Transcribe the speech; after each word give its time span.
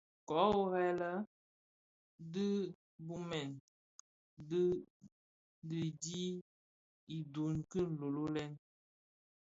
Köö 0.27 0.45
worrè 0.55 0.87
lè, 1.01 1.11
di 2.33 2.47
bubmèn 3.05 3.49
din 4.49 4.71
didhi 5.67 6.23
idun 7.17 7.55
ki 7.69 7.81
lölölen. 7.99 8.51